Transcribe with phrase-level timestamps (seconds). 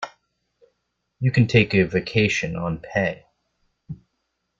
[1.19, 3.27] You can take a vacation on pay.